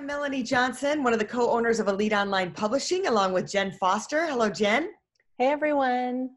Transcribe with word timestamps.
I'm 0.00 0.06
Melanie 0.06 0.42
Johnson, 0.42 1.02
one 1.02 1.12
of 1.12 1.18
the 1.18 1.26
co 1.26 1.50
owners 1.50 1.78
of 1.78 1.86
Elite 1.86 2.14
Online 2.14 2.52
Publishing, 2.52 3.06
along 3.06 3.34
with 3.34 3.50
Jen 3.50 3.70
Foster. 3.72 4.24
Hello, 4.24 4.48
Jen. 4.48 4.92
Hey, 5.36 5.48
everyone. 5.48 6.30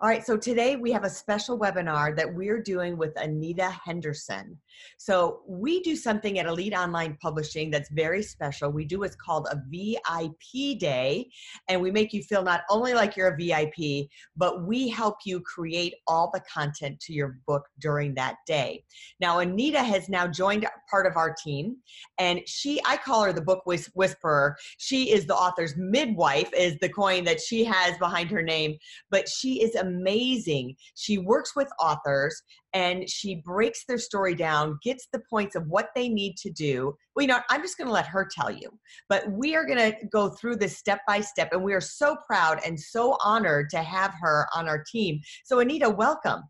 All 0.00 0.08
right, 0.08 0.24
so 0.24 0.36
today 0.36 0.76
we 0.76 0.92
have 0.92 1.04
a 1.04 1.10
special 1.10 1.58
webinar 1.58 2.16
that 2.16 2.32
we're 2.32 2.60
doing 2.60 2.96
with 2.96 3.12
Anita 3.18 3.70
Henderson. 3.84 4.58
So 4.98 5.40
we 5.46 5.80
do 5.80 5.96
something 5.96 6.38
at 6.38 6.46
Elite 6.46 6.74
Online 6.74 7.16
Publishing 7.22 7.70
that's 7.70 7.90
very 7.90 8.22
special. 8.22 8.70
We 8.70 8.84
do 8.84 9.00
what's 9.00 9.16
called 9.16 9.46
a 9.50 9.62
VIP 9.70 10.78
day, 10.78 11.30
and 11.68 11.80
we 11.80 11.90
make 11.90 12.12
you 12.12 12.22
feel 12.22 12.42
not 12.42 12.62
only 12.70 12.94
like 12.94 13.16
you're 13.16 13.28
a 13.28 13.36
VIP, 13.36 14.08
but 14.36 14.64
we 14.64 14.88
help 14.88 15.18
you 15.24 15.40
create 15.40 15.94
all 16.06 16.30
the 16.32 16.40
content 16.52 17.00
to 17.00 17.12
your 17.12 17.38
book 17.46 17.64
during 17.80 18.14
that 18.14 18.36
day. 18.46 18.84
Now, 19.20 19.38
Anita 19.38 19.82
has 19.82 20.08
now 20.08 20.26
joined 20.26 20.66
part 20.90 21.06
of 21.06 21.16
our 21.16 21.34
team, 21.34 21.76
and 22.18 22.40
she, 22.46 22.80
I 22.84 22.96
call 22.96 23.24
her 23.24 23.32
the 23.32 23.40
book 23.40 23.64
whisperer. 23.64 24.56
She 24.78 25.12
is 25.12 25.26
the 25.26 25.34
author's 25.34 25.76
midwife, 25.76 26.50
is 26.52 26.76
the 26.80 26.88
coin 26.88 27.24
that 27.24 27.40
she 27.40 27.64
has 27.64 27.96
behind 27.98 28.30
her 28.30 28.42
name, 28.42 28.76
but 29.10 29.28
she 29.28 29.62
is 29.64 29.74
amazing. 29.74 30.76
She 30.94 31.18
works 31.18 31.56
with 31.56 31.68
authors 31.80 32.40
and 32.74 33.08
she 33.08 33.36
breaks 33.44 33.84
their 33.86 33.98
story 33.98 34.34
down, 34.34 34.78
gets 34.82 35.08
the 35.12 35.22
points 35.30 35.56
of 35.56 35.66
what 35.68 35.88
they 35.94 36.08
need 36.08 36.36
to 36.38 36.50
do. 36.50 36.94
Well, 37.14 37.22
you 37.22 37.28
know, 37.28 37.40
I'm 37.50 37.62
just 37.62 37.78
going 37.78 37.86
to 37.86 37.92
let 37.92 38.06
her 38.06 38.28
tell 38.30 38.50
you, 38.50 38.68
but 39.08 39.30
we 39.30 39.56
are 39.56 39.66
going 39.66 39.78
to 39.78 39.96
go 40.12 40.28
through 40.28 40.56
this 40.56 40.76
step 40.76 41.00
by 41.06 41.20
step, 41.20 41.50
and 41.52 41.62
we 41.62 41.72
are 41.72 41.80
so 41.80 42.16
proud 42.26 42.60
and 42.64 42.78
so 42.78 43.16
honored 43.24 43.70
to 43.70 43.78
have 43.78 44.12
her 44.20 44.46
on 44.54 44.68
our 44.68 44.84
team. 44.84 45.20
So, 45.44 45.60
Anita, 45.60 45.88
welcome. 45.88 46.42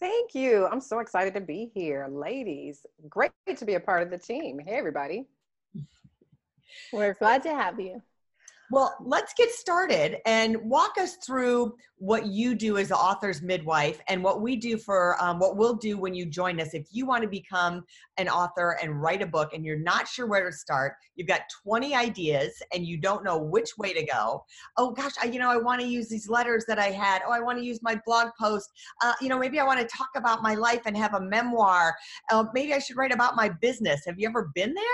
Thank 0.00 0.34
you. 0.34 0.66
I'm 0.70 0.80
so 0.80 1.00
excited 1.00 1.34
to 1.34 1.40
be 1.40 1.70
here. 1.74 2.08
Ladies, 2.10 2.86
great 3.08 3.32
to 3.56 3.64
be 3.64 3.74
a 3.74 3.80
part 3.80 4.02
of 4.02 4.10
the 4.10 4.18
team. 4.18 4.58
Hey, 4.58 4.76
everybody. 4.76 5.26
We're 6.92 7.14
glad 7.14 7.42
to 7.42 7.50
have 7.50 7.80
you. 7.80 8.00
Well, 8.70 8.94
let's 9.04 9.34
get 9.34 9.50
started 9.50 10.18
and 10.26 10.56
walk 10.62 10.92
us 10.96 11.16
through 11.16 11.74
what 12.00 12.26
you 12.26 12.54
do 12.54 12.78
as 12.78 12.88
the 12.88 12.96
author's 12.96 13.42
midwife 13.42 14.00
and 14.08 14.24
what 14.24 14.40
we 14.40 14.56
do 14.56 14.78
for 14.78 15.22
um, 15.22 15.38
what 15.38 15.58
we'll 15.58 15.76
do 15.76 15.98
when 15.98 16.14
you 16.14 16.24
join 16.24 16.58
us. 16.58 16.72
If 16.72 16.86
you 16.90 17.04
want 17.04 17.22
to 17.22 17.28
become 17.28 17.84
an 18.16 18.26
author 18.26 18.78
and 18.82 19.02
write 19.02 19.20
a 19.20 19.26
book 19.26 19.52
and 19.52 19.66
you're 19.66 19.78
not 19.78 20.08
sure 20.08 20.26
where 20.26 20.48
to 20.48 20.56
start, 20.56 20.94
you've 21.14 21.28
got 21.28 21.42
20 21.62 21.94
ideas 21.94 22.54
and 22.74 22.86
you 22.86 22.96
don't 22.96 23.22
know 23.22 23.36
which 23.36 23.76
way 23.76 23.92
to 23.92 24.02
go. 24.02 24.42
Oh 24.78 24.92
gosh, 24.92 25.12
I, 25.22 25.26
you 25.26 25.38
know, 25.38 25.50
I 25.50 25.58
want 25.58 25.82
to 25.82 25.86
use 25.86 26.08
these 26.08 26.26
letters 26.26 26.64
that 26.68 26.78
I 26.78 26.86
had. 26.86 27.20
Oh, 27.28 27.32
I 27.32 27.40
want 27.40 27.58
to 27.58 27.64
use 27.66 27.80
my 27.82 28.00
blog 28.06 28.28
post. 28.40 28.70
Uh, 29.02 29.12
you 29.20 29.28
know, 29.28 29.38
maybe 29.38 29.60
I 29.60 29.64
want 29.64 29.80
to 29.80 29.86
talk 29.86 30.08
about 30.16 30.42
my 30.42 30.54
life 30.54 30.80
and 30.86 30.96
have 30.96 31.12
a 31.12 31.20
memoir. 31.20 31.94
Uh, 32.32 32.46
maybe 32.54 32.72
I 32.72 32.78
should 32.78 32.96
write 32.96 33.12
about 33.12 33.36
my 33.36 33.50
business. 33.50 34.00
Have 34.06 34.18
you 34.18 34.26
ever 34.26 34.50
been 34.54 34.72
there? 34.72 34.84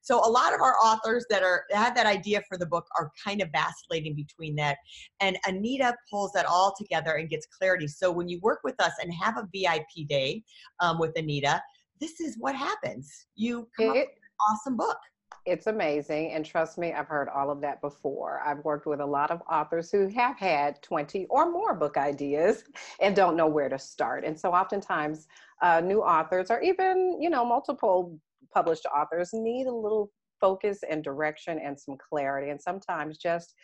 So 0.00 0.16
a 0.26 0.30
lot 0.30 0.54
of 0.54 0.62
our 0.62 0.76
authors 0.82 1.26
that 1.28 1.42
are 1.42 1.64
have 1.72 1.94
that 1.94 2.06
idea 2.06 2.40
for 2.48 2.56
the 2.56 2.64
book 2.64 2.86
are 2.98 3.12
kind 3.22 3.42
of 3.42 3.50
vacillating 3.52 4.14
between 4.14 4.56
that. 4.56 4.78
And 5.20 5.36
Anita 5.46 5.94
pulls 6.10 6.32
that 6.32 6.46
all 6.54 6.72
together 6.78 7.14
and 7.14 7.28
gets 7.28 7.46
clarity. 7.46 7.88
So 7.88 8.12
when 8.12 8.28
you 8.28 8.38
work 8.40 8.60
with 8.62 8.80
us 8.80 8.92
and 9.02 9.12
have 9.12 9.36
a 9.36 9.48
VIP 9.52 10.08
day 10.08 10.44
um, 10.78 10.98
with 10.98 11.12
Anita, 11.16 11.60
this 12.00 12.20
is 12.20 12.36
what 12.38 12.54
happens. 12.54 13.26
You 13.34 13.68
come 13.76 13.86
it, 13.86 13.88
up 13.88 13.96
with 13.96 14.06
an 14.06 14.52
awesome 14.52 14.76
book. 14.76 14.98
It's 15.46 15.66
amazing. 15.66 16.30
And 16.30 16.46
trust 16.46 16.78
me, 16.78 16.92
I've 16.92 17.08
heard 17.08 17.28
all 17.28 17.50
of 17.50 17.60
that 17.62 17.80
before. 17.80 18.40
I've 18.46 18.64
worked 18.64 18.86
with 18.86 19.00
a 19.00 19.06
lot 19.06 19.30
of 19.30 19.42
authors 19.50 19.90
who 19.90 20.08
have 20.08 20.38
had 20.38 20.80
20 20.82 21.26
or 21.26 21.50
more 21.50 21.74
book 21.74 21.96
ideas 21.96 22.64
and 23.00 23.16
don't 23.16 23.36
know 23.36 23.48
where 23.48 23.68
to 23.68 23.78
start. 23.78 24.24
And 24.24 24.38
so 24.38 24.52
oftentimes, 24.52 25.26
uh, 25.60 25.80
new 25.80 26.02
authors 26.02 26.50
or 26.50 26.60
even, 26.60 27.18
you 27.20 27.30
know, 27.30 27.44
multiple 27.44 28.18
published 28.52 28.86
authors 28.86 29.30
need 29.32 29.66
a 29.66 29.74
little 29.74 30.12
focus 30.40 30.80
and 30.88 31.02
direction 31.02 31.58
and 31.58 31.78
some 31.78 31.96
clarity. 31.96 32.50
And 32.50 32.60
sometimes 32.60 33.18
just 33.18 33.54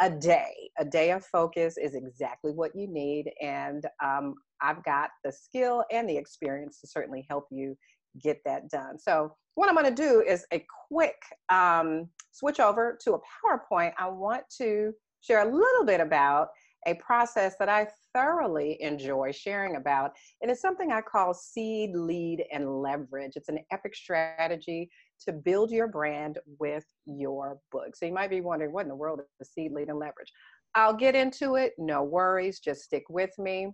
a 0.00 0.10
day, 0.10 0.52
a 0.78 0.84
day 0.84 1.10
of 1.10 1.24
focus 1.24 1.76
is 1.78 1.94
exactly 1.94 2.52
what 2.52 2.72
you 2.74 2.86
need. 2.86 3.30
And 3.40 3.84
um, 4.04 4.34
I've 4.60 4.84
got 4.84 5.10
the 5.24 5.32
skill 5.32 5.84
and 5.90 6.08
the 6.08 6.16
experience 6.16 6.80
to 6.80 6.86
certainly 6.86 7.26
help 7.28 7.46
you 7.50 7.76
get 8.22 8.40
that 8.44 8.70
done. 8.70 8.98
So, 8.98 9.34
what 9.54 9.70
I'm 9.70 9.74
going 9.74 9.94
to 9.94 10.02
do 10.02 10.20
is 10.20 10.44
a 10.52 10.64
quick 10.88 11.16
um, 11.48 12.10
switch 12.30 12.60
over 12.60 12.98
to 13.04 13.14
a 13.14 13.18
PowerPoint. 13.18 13.92
I 13.98 14.06
want 14.06 14.42
to 14.58 14.92
share 15.22 15.48
a 15.48 15.50
little 15.50 15.84
bit 15.84 16.00
about 16.00 16.48
a 16.86 16.94
process 16.94 17.54
that 17.58 17.68
I 17.68 17.88
thoroughly 18.14 18.76
enjoy 18.80 19.32
sharing 19.32 19.76
about. 19.76 20.12
And 20.40 20.50
it's 20.50 20.60
something 20.60 20.92
I 20.92 21.00
call 21.00 21.34
seed, 21.34 21.90
lead, 21.94 22.44
and 22.52 22.80
leverage. 22.80 23.32
It's 23.34 23.48
an 23.48 23.58
epic 23.72 23.94
strategy 23.94 24.90
to 25.24 25.32
build 25.32 25.70
your 25.70 25.88
brand 25.88 26.38
with 26.58 26.84
your 27.06 27.58
book. 27.72 27.96
So 27.96 28.06
you 28.06 28.12
might 28.12 28.30
be 28.30 28.40
wondering, 28.40 28.72
what 28.72 28.82
in 28.82 28.88
the 28.88 28.94
world 28.94 29.20
is 29.40 29.50
seed, 29.52 29.72
lead, 29.72 29.88
and 29.88 29.98
leverage? 29.98 30.32
I'll 30.74 30.94
get 30.94 31.14
into 31.14 31.56
it. 31.56 31.72
No 31.78 32.02
worries. 32.02 32.60
Just 32.60 32.82
stick 32.82 33.04
with 33.08 33.30
me. 33.38 33.68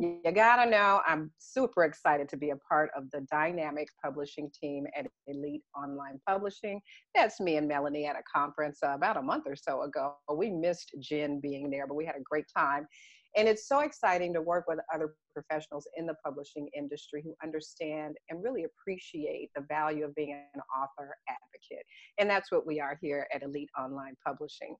You 0.00 0.20
gotta 0.32 0.70
know, 0.70 1.00
I'm 1.08 1.32
super 1.38 1.82
excited 1.82 2.28
to 2.28 2.36
be 2.36 2.50
a 2.50 2.56
part 2.56 2.90
of 2.96 3.10
the 3.10 3.26
dynamic 3.32 3.88
publishing 4.04 4.48
team 4.60 4.86
at 4.96 5.06
Elite 5.26 5.62
Online 5.76 6.20
Publishing. 6.24 6.80
That's 7.16 7.40
me 7.40 7.56
and 7.56 7.66
Melanie 7.66 8.06
at 8.06 8.14
a 8.14 8.22
conference 8.32 8.78
uh, 8.84 8.90
about 8.90 9.16
a 9.16 9.22
month 9.22 9.44
or 9.48 9.56
so 9.56 9.82
ago. 9.82 10.14
We 10.32 10.50
missed 10.50 10.92
Jen 11.00 11.40
being 11.40 11.68
there, 11.68 11.88
but 11.88 11.96
we 11.96 12.06
had 12.06 12.14
a 12.14 12.22
great 12.22 12.46
time. 12.56 12.86
And 13.38 13.46
it's 13.46 13.68
so 13.68 13.80
exciting 13.80 14.34
to 14.34 14.42
work 14.42 14.64
with 14.66 14.80
other 14.92 15.14
professionals 15.32 15.86
in 15.96 16.06
the 16.06 16.16
publishing 16.24 16.68
industry 16.76 17.22
who 17.24 17.36
understand 17.40 18.16
and 18.28 18.42
really 18.42 18.64
appreciate 18.64 19.50
the 19.54 19.64
value 19.68 20.04
of 20.04 20.14
being 20.16 20.32
an 20.32 20.60
author 20.76 21.14
advocate. 21.28 21.86
And 22.18 22.28
that's 22.28 22.50
what 22.50 22.66
we 22.66 22.80
are 22.80 22.98
here 23.00 23.28
at 23.32 23.44
Elite 23.44 23.70
Online 23.78 24.16
Publishing. 24.26 24.74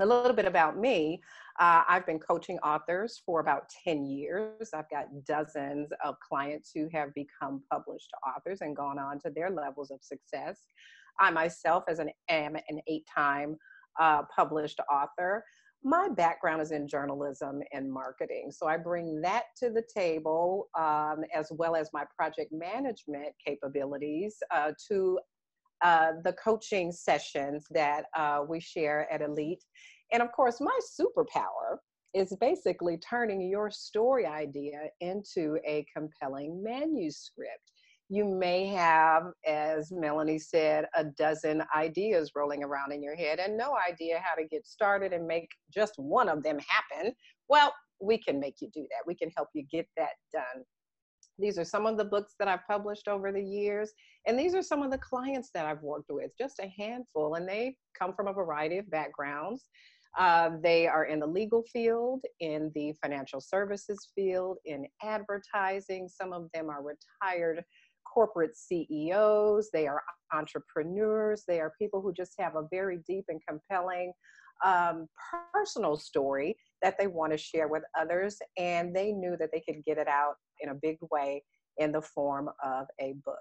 A 0.00 0.06
little 0.06 0.32
bit 0.32 0.46
about 0.46 0.76
me. 0.76 1.22
Uh, 1.60 1.84
I've 1.88 2.04
been 2.04 2.18
coaching 2.18 2.58
authors 2.64 3.22
for 3.24 3.38
about 3.38 3.68
10 3.84 4.06
years. 4.06 4.70
I've 4.74 4.90
got 4.90 5.06
dozens 5.24 5.90
of 6.04 6.16
clients 6.18 6.72
who 6.74 6.88
have 6.92 7.14
become 7.14 7.62
published 7.70 8.10
authors 8.26 8.58
and 8.62 8.74
gone 8.74 8.98
on 8.98 9.20
to 9.20 9.30
their 9.30 9.50
levels 9.50 9.92
of 9.92 10.00
success. 10.02 10.58
I 11.20 11.30
myself 11.30 11.84
as 11.88 12.00
an, 12.00 12.10
am 12.28 12.56
an 12.56 12.80
eight 12.88 13.04
time 13.14 13.56
uh, 14.00 14.22
published 14.34 14.80
author 14.90 15.44
my 15.84 16.08
background 16.08 16.62
is 16.62 16.70
in 16.70 16.86
journalism 16.86 17.60
and 17.72 17.92
marketing. 17.92 18.50
So 18.52 18.66
I 18.66 18.76
bring 18.76 19.20
that 19.22 19.44
to 19.58 19.70
the 19.70 19.82
table 19.94 20.68
um, 20.78 21.24
as 21.34 21.48
well 21.50 21.74
as 21.74 21.90
my 21.92 22.04
project 22.16 22.52
management 22.52 23.34
capabilities 23.44 24.36
uh, 24.54 24.72
to 24.88 25.18
uh, 25.82 26.12
the 26.24 26.34
coaching 26.34 26.92
sessions 26.92 27.66
that 27.70 28.04
uh, 28.16 28.42
we 28.48 28.60
share 28.60 29.12
at 29.12 29.22
Elite. 29.22 29.64
And 30.12 30.22
of 30.22 30.30
course, 30.30 30.60
my 30.60 30.78
superpower 31.00 31.78
is 32.14 32.36
basically 32.40 32.98
turning 32.98 33.40
your 33.40 33.70
story 33.70 34.26
idea 34.26 34.82
into 35.00 35.58
a 35.66 35.84
compelling 35.96 36.62
manuscript 36.62 37.72
you 38.12 38.26
may 38.26 38.66
have, 38.66 39.32
as 39.46 39.90
Melanie 39.90 40.38
said, 40.38 40.84
a 40.94 41.04
dozen 41.04 41.62
ideas 41.74 42.32
rolling 42.36 42.62
around 42.62 42.92
in 42.92 43.02
your 43.02 43.16
head 43.16 43.38
and 43.38 43.56
no 43.56 43.74
idea 43.88 44.22
how 44.22 44.34
to 44.34 44.46
get 44.46 44.66
started 44.66 45.14
and 45.14 45.26
make 45.26 45.48
just 45.72 45.94
one 45.96 46.28
of 46.28 46.42
them 46.42 46.58
happen. 46.58 47.14
Well, 47.48 47.72
we 48.02 48.18
can 48.18 48.38
make 48.38 48.56
you 48.60 48.68
do 48.74 48.82
that. 48.82 49.06
We 49.06 49.14
can 49.14 49.30
help 49.34 49.48
you 49.54 49.64
get 49.72 49.86
that 49.96 50.10
done. 50.30 50.62
These 51.38 51.58
are 51.58 51.64
some 51.64 51.86
of 51.86 51.96
the 51.96 52.04
books 52.04 52.34
that 52.38 52.48
I've 52.48 52.66
published 52.68 53.08
over 53.08 53.32
the 53.32 53.42
years, 53.42 53.90
and 54.26 54.38
these 54.38 54.54
are 54.54 54.60
some 54.60 54.82
of 54.82 54.90
the 54.90 54.98
clients 54.98 55.48
that 55.54 55.64
I've 55.64 55.82
worked 55.82 56.10
with, 56.10 56.32
just 56.38 56.58
a 56.58 56.70
handful, 56.78 57.36
and 57.36 57.48
they 57.48 57.76
come 57.98 58.12
from 58.12 58.28
a 58.28 58.34
variety 58.34 58.76
of 58.76 58.90
backgrounds. 58.90 59.64
Uh, 60.18 60.50
they 60.62 60.86
are 60.86 61.06
in 61.06 61.18
the 61.18 61.26
legal 61.26 61.64
field, 61.72 62.20
in 62.40 62.70
the 62.74 62.92
financial 63.00 63.40
services 63.40 64.10
field, 64.14 64.58
in 64.66 64.84
advertising. 65.02 66.06
Some 66.06 66.34
of 66.34 66.50
them 66.52 66.68
are 66.68 66.82
retired 66.82 67.64
corporate 68.12 68.56
CEOs, 68.56 69.70
they 69.72 69.86
are 69.86 70.02
entrepreneurs, 70.32 71.44
they 71.46 71.60
are 71.60 71.72
people 71.78 72.00
who 72.00 72.12
just 72.12 72.32
have 72.38 72.56
a 72.56 72.66
very 72.70 73.00
deep 73.06 73.24
and 73.28 73.40
compelling 73.48 74.12
um, 74.64 75.06
personal 75.54 75.96
story 75.96 76.56
that 76.82 76.96
they 76.98 77.06
want 77.06 77.32
to 77.32 77.38
share 77.38 77.68
with 77.68 77.82
others. 77.98 78.38
And 78.58 78.94
they 78.94 79.12
knew 79.12 79.36
that 79.38 79.50
they 79.52 79.60
could 79.60 79.84
get 79.84 79.98
it 79.98 80.08
out 80.08 80.34
in 80.60 80.70
a 80.70 80.74
big 80.74 80.98
way 81.10 81.42
in 81.78 81.92
the 81.92 82.02
form 82.02 82.48
of 82.64 82.86
a 83.00 83.14
book. 83.24 83.36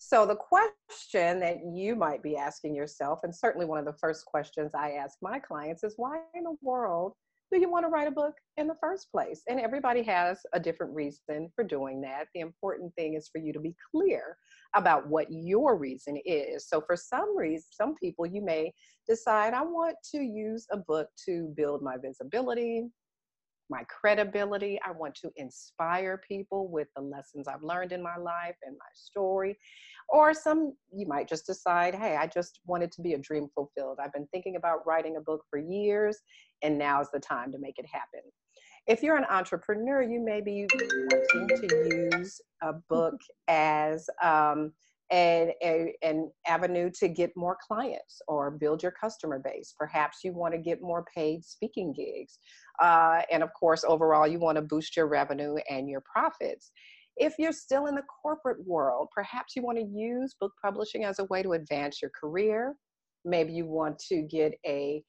So, 0.00 0.24
the 0.26 0.36
question 0.36 1.40
that 1.40 1.58
you 1.74 1.96
might 1.96 2.22
be 2.22 2.36
asking 2.36 2.74
yourself, 2.76 3.20
and 3.24 3.34
certainly 3.34 3.66
one 3.66 3.80
of 3.80 3.84
the 3.84 3.98
first 4.00 4.24
questions 4.26 4.70
I 4.72 4.92
ask 4.92 5.18
my 5.20 5.40
clients, 5.40 5.82
is 5.82 5.94
why 5.96 6.20
in 6.34 6.44
the 6.44 6.56
world 6.62 7.14
do 7.50 7.58
you 7.58 7.70
want 7.70 7.84
to 7.84 7.88
write 7.88 8.08
a 8.08 8.12
book 8.12 8.34
in 8.56 8.66
the 8.66 8.76
first 8.80 9.10
place? 9.10 9.42
And 9.48 9.60
everybody 9.60 10.02
has 10.02 10.40
a 10.52 10.60
different 10.60 10.94
reason 10.94 11.50
for 11.54 11.64
doing 11.64 12.00
that. 12.02 12.26
The 12.34 12.40
important 12.40 12.94
thing 12.94 13.14
is 13.14 13.28
for 13.28 13.38
you 13.38 13.52
to 13.52 13.60
be 13.60 13.74
clear 13.90 14.36
about 14.74 15.08
what 15.08 15.26
your 15.30 15.76
reason 15.76 16.18
is. 16.24 16.68
So, 16.68 16.80
for 16.80 16.96
some 16.96 17.36
reason, 17.36 17.66
some 17.70 17.94
people, 17.94 18.26
you 18.26 18.42
may 18.42 18.72
decide, 19.08 19.54
I 19.54 19.62
want 19.62 19.96
to 20.14 20.18
use 20.18 20.66
a 20.70 20.76
book 20.76 21.08
to 21.26 21.52
build 21.56 21.82
my 21.82 21.96
visibility, 21.96 22.88
my 23.70 23.84
credibility. 23.84 24.78
I 24.86 24.92
want 24.92 25.14
to 25.16 25.30
inspire 25.36 26.20
people 26.26 26.68
with 26.68 26.88
the 26.96 27.02
lessons 27.02 27.48
I've 27.48 27.62
learned 27.62 27.92
in 27.92 28.02
my 28.02 28.16
life 28.16 28.56
and 28.64 28.76
my 28.78 28.90
story. 28.94 29.58
Or 30.08 30.32
some, 30.32 30.74
you 30.94 31.06
might 31.06 31.28
just 31.28 31.46
decide, 31.46 31.94
hey, 31.94 32.16
I 32.16 32.26
just 32.26 32.60
wanted 32.66 32.90
to 32.92 33.02
be 33.02 33.12
a 33.12 33.18
dream 33.18 33.48
fulfilled. 33.54 33.98
I've 34.02 34.12
been 34.12 34.28
thinking 34.28 34.56
about 34.56 34.86
writing 34.86 35.16
a 35.16 35.20
book 35.20 35.44
for 35.50 35.58
years, 35.58 36.18
and 36.62 36.78
now's 36.78 37.10
the 37.10 37.20
time 37.20 37.52
to 37.52 37.58
make 37.58 37.78
it 37.78 37.86
happen. 37.86 38.20
If 38.86 39.02
you're 39.02 39.18
an 39.18 39.26
entrepreneur, 39.28 40.02
you 40.02 40.18
may 40.18 40.40
be 40.40 40.66
wanting 40.72 41.48
to 41.60 41.66
use 41.66 42.40
a 42.62 42.72
book 42.88 43.16
as 43.46 44.08
um, 44.22 44.72
an, 45.10 45.52
a, 45.62 45.94
an 46.02 46.30
avenue 46.46 46.90
to 46.98 47.08
get 47.08 47.30
more 47.36 47.56
clients 47.66 48.20
or 48.28 48.50
build 48.50 48.82
your 48.82 48.92
customer 48.92 49.38
base. 49.38 49.74
Perhaps 49.78 50.18
you 50.22 50.32
want 50.32 50.52
to 50.52 50.58
get 50.58 50.82
more 50.82 51.04
paid 51.14 51.44
speaking 51.44 51.92
gigs. 51.92 52.38
Uh, 52.82 53.22
and 53.30 53.42
of 53.42 53.50
course, 53.58 53.84
overall, 53.84 54.26
you 54.26 54.38
want 54.38 54.56
to 54.56 54.62
boost 54.62 54.96
your 54.96 55.06
revenue 55.06 55.56
and 55.70 55.88
your 55.88 56.02
profits. 56.02 56.70
If 57.16 57.34
you're 57.38 57.52
still 57.52 57.86
in 57.86 57.94
the 57.94 58.04
corporate 58.22 58.64
world, 58.64 59.08
perhaps 59.14 59.56
you 59.56 59.62
want 59.62 59.78
to 59.78 59.84
use 59.84 60.36
book 60.40 60.52
publishing 60.62 61.04
as 61.04 61.18
a 61.18 61.24
way 61.24 61.42
to 61.42 61.52
advance 61.52 62.00
your 62.00 62.12
career. 62.18 62.76
Maybe 63.24 63.52
you 63.52 63.66
want 63.66 63.98
to 64.10 64.22
get 64.22 64.54
a 64.64 65.02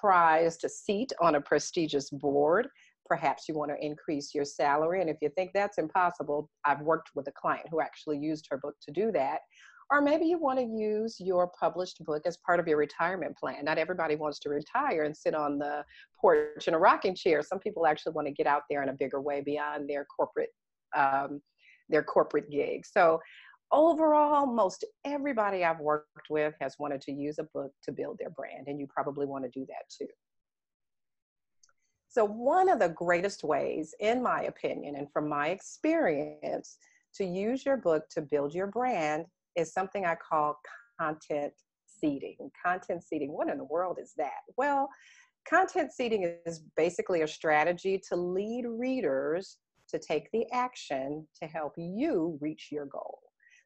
prized 0.00 0.66
seat 0.68 1.12
on 1.22 1.36
a 1.36 1.40
prestigious 1.40 2.10
board. 2.10 2.68
Perhaps 3.06 3.48
you 3.48 3.54
want 3.54 3.70
to 3.70 3.84
increase 3.84 4.34
your 4.34 4.44
salary. 4.44 5.00
And 5.00 5.10
if 5.10 5.18
you 5.20 5.28
think 5.30 5.50
that's 5.52 5.78
impossible, 5.78 6.48
I've 6.64 6.80
worked 6.80 7.10
with 7.14 7.28
a 7.28 7.32
client 7.32 7.66
who 7.70 7.80
actually 7.80 8.18
used 8.18 8.46
her 8.50 8.58
book 8.58 8.74
to 8.82 8.92
do 8.92 9.12
that. 9.12 9.40
Or 9.90 10.00
maybe 10.00 10.24
you 10.24 10.38
want 10.38 10.58
to 10.58 10.64
use 10.64 11.16
your 11.20 11.50
published 11.60 12.02
book 12.04 12.22
as 12.24 12.38
part 12.38 12.58
of 12.58 12.66
your 12.66 12.78
retirement 12.78 13.36
plan. 13.36 13.66
Not 13.66 13.76
everybody 13.76 14.16
wants 14.16 14.38
to 14.40 14.48
retire 14.48 15.02
and 15.02 15.14
sit 15.14 15.34
on 15.34 15.58
the 15.58 15.84
porch 16.18 16.66
in 16.66 16.74
a 16.74 16.78
rocking 16.78 17.14
chair. 17.14 17.42
Some 17.42 17.58
people 17.58 17.86
actually 17.86 18.14
want 18.14 18.26
to 18.26 18.32
get 18.32 18.46
out 18.46 18.62
there 18.70 18.82
in 18.82 18.88
a 18.88 18.94
bigger 18.94 19.20
way 19.20 19.42
beyond 19.42 19.88
their 19.88 20.06
corporate 20.06 20.50
um, 20.96 21.42
their 21.88 22.02
corporate 22.02 22.50
gig. 22.50 22.86
So 22.86 23.20
overall, 23.72 24.46
most 24.46 24.84
everybody 25.04 25.64
I've 25.64 25.80
worked 25.80 26.30
with 26.30 26.54
has 26.60 26.76
wanted 26.78 27.00
to 27.02 27.12
use 27.12 27.38
a 27.38 27.44
book 27.54 27.72
to 27.82 27.92
build 27.92 28.18
their 28.18 28.30
brand, 28.30 28.68
and 28.68 28.80
you 28.80 28.86
probably 28.86 29.26
want 29.26 29.44
to 29.44 29.50
do 29.50 29.66
that 29.66 29.84
too. 29.90 30.08
So, 32.14 32.24
one 32.24 32.68
of 32.68 32.78
the 32.78 32.90
greatest 32.90 33.42
ways, 33.42 33.92
in 33.98 34.22
my 34.22 34.44
opinion, 34.44 34.94
and 34.94 35.10
from 35.10 35.28
my 35.28 35.48
experience, 35.48 36.78
to 37.16 37.24
use 37.24 37.66
your 37.66 37.76
book 37.76 38.08
to 38.10 38.22
build 38.22 38.54
your 38.54 38.68
brand 38.68 39.26
is 39.56 39.72
something 39.72 40.06
I 40.06 40.14
call 40.14 40.56
content 41.00 41.52
seeding. 41.88 42.36
Content 42.64 43.02
seeding, 43.02 43.32
what 43.32 43.48
in 43.48 43.58
the 43.58 43.64
world 43.64 43.98
is 44.00 44.12
that? 44.16 44.42
Well, 44.56 44.88
content 45.44 45.90
seeding 45.92 46.38
is 46.46 46.62
basically 46.76 47.22
a 47.22 47.26
strategy 47.26 48.00
to 48.10 48.14
lead 48.14 48.64
readers 48.64 49.56
to 49.88 49.98
take 49.98 50.30
the 50.30 50.46
action 50.52 51.26
to 51.42 51.48
help 51.48 51.72
you 51.76 52.38
reach 52.40 52.68
your 52.70 52.86
goal. 52.86 53.18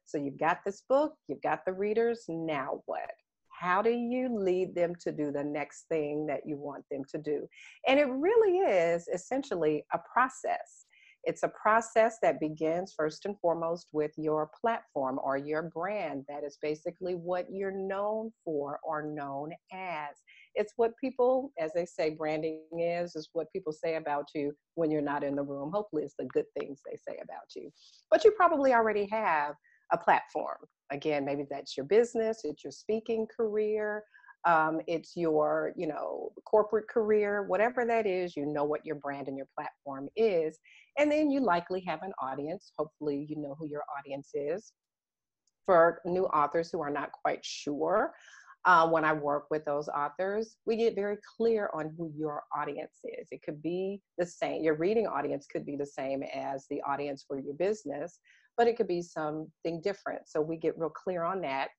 So 0.05 0.17
you've 0.17 0.39
got 0.39 0.61
this 0.65 0.81
book, 0.89 1.13
you've 1.27 1.43
got 1.43 1.65
the 1.65 1.73
readers, 1.73 2.25
now 2.27 2.81
what? 2.87 3.11
How 3.59 3.81
do 3.81 3.89
you 3.89 4.29
lead 4.33 4.73
them 4.73 4.93
to 5.01 5.11
do 5.11 5.33
the 5.33 5.43
next 5.43 5.89
thing 5.89 6.25
that 6.27 6.41
you 6.45 6.55
want 6.55 6.85
them 6.89 7.01
to 7.11 7.17
do? 7.17 7.45
And 7.85 7.99
it 7.99 8.05
really 8.05 8.59
is 8.59 9.09
essentially 9.13 9.83
a 9.93 9.99
process. 10.13 10.85
It's 11.25 11.43
a 11.43 11.51
process 11.61 12.19
that 12.21 12.39
begins 12.39 12.93
first 12.95 13.25
and 13.25 13.37
foremost 13.41 13.89
with 13.91 14.11
your 14.15 14.49
platform 14.61 15.19
or 15.21 15.35
your 15.35 15.63
brand. 15.63 16.23
That 16.29 16.45
is 16.45 16.57
basically 16.61 17.15
what 17.15 17.47
you're 17.51 17.75
known 17.75 18.31
for 18.45 18.79
or 18.81 19.01
known 19.01 19.51
as. 19.73 20.15
It's 20.55 20.71
what 20.77 20.93
people, 20.97 21.51
as 21.59 21.73
they 21.73 21.85
say, 21.85 22.11
branding 22.11 22.61
is, 22.79 23.17
is 23.17 23.27
what 23.33 23.51
people 23.51 23.73
say 23.73 23.95
about 23.95 24.29
you 24.33 24.53
when 24.75 24.89
you're 24.89 25.01
not 25.01 25.25
in 25.25 25.35
the 25.35 25.43
room. 25.43 25.71
Hopefully, 25.73 26.03
it's 26.03 26.15
the 26.17 26.29
good 26.31 26.45
things 26.57 26.79
they 26.85 26.95
say 26.95 27.19
about 27.21 27.53
you. 27.57 27.69
But 28.09 28.23
you 28.23 28.31
probably 28.31 28.73
already 28.73 29.05
have 29.11 29.55
a 29.91 29.97
platform. 29.97 30.57
Again, 30.91 31.25
maybe 31.25 31.45
that's 31.49 31.77
your 31.77 31.85
business, 31.85 32.41
it's 32.43 32.63
your 32.63 32.71
speaking 32.71 33.27
career, 33.27 34.03
um, 34.45 34.79
it's 34.87 35.15
your 35.15 35.73
you 35.75 35.87
know 35.87 36.31
corporate 36.45 36.87
career 36.87 37.43
whatever 37.43 37.85
that 37.85 38.05
is 38.05 38.35
you 38.37 38.45
know 38.45 38.63
what 38.63 38.85
your 38.85 38.95
brand 38.95 39.27
and 39.27 39.37
your 39.37 39.47
platform 39.55 40.07
is 40.15 40.59
and 40.97 41.11
then 41.11 41.29
you 41.29 41.41
likely 41.41 41.81
have 41.81 42.01
an 42.03 42.13
audience 42.21 42.71
hopefully 42.77 43.25
you 43.29 43.35
know 43.35 43.55
who 43.59 43.67
your 43.67 43.83
audience 43.97 44.29
is 44.33 44.71
for 45.65 45.99
new 46.05 46.25
authors 46.27 46.71
who 46.71 46.81
are 46.81 46.89
not 46.89 47.11
quite 47.11 47.43
sure 47.43 48.13
uh, 48.65 48.87
when 48.87 49.03
i 49.03 49.11
work 49.11 49.45
with 49.51 49.65
those 49.65 49.89
authors 49.89 50.55
we 50.65 50.77
get 50.77 50.95
very 50.95 51.17
clear 51.37 51.69
on 51.73 51.93
who 51.97 52.11
your 52.17 52.43
audience 52.57 52.99
is 53.19 53.27
it 53.31 53.41
could 53.43 53.61
be 53.61 54.01
the 54.17 54.25
same 54.25 54.63
your 54.63 54.75
reading 54.75 55.05
audience 55.05 55.47
could 55.51 55.65
be 55.65 55.75
the 55.75 55.85
same 55.85 56.23
as 56.33 56.65
the 56.69 56.81
audience 56.83 57.25
for 57.27 57.39
your 57.39 57.53
business 57.55 58.19
but 58.59 58.67
it 58.67 58.75
could 58.75 58.89
be 58.89 59.01
something 59.01 59.79
different. 59.81 60.27
So 60.27 60.41
we 60.41 60.57
get 60.57 60.77
real 60.77 60.89
clear 60.89 61.23
on 61.23 61.39
that. 61.43 61.69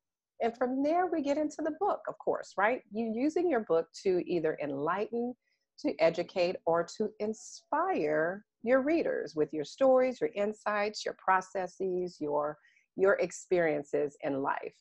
And 0.42 0.56
from 0.56 0.82
there, 0.82 1.04
we 1.04 1.20
get 1.20 1.36
into 1.36 1.58
the 1.58 1.76
book, 1.78 2.00
of 2.08 2.16
course, 2.16 2.54
right? 2.56 2.80
You 2.90 3.12
using 3.14 3.50
your 3.50 3.60
book 3.60 3.86
to 4.02 4.22
either 4.26 4.56
enlighten, 4.62 5.34
to 5.80 5.94
educate, 6.00 6.56
or 6.64 6.82
to 6.96 7.10
inspire 7.20 8.46
your 8.62 8.80
readers 8.80 9.34
with 9.36 9.52
your 9.52 9.66
stories, 9.66 10.22
your 10.22 10.30
insights, 10.34 11.04
your 11.04 11.16
processes, 11.22 12.16
your 12.18 12.56
your 12.96 13.14
experiences 13.14 14.16
in 14.22 14.40
life 14.40 14.74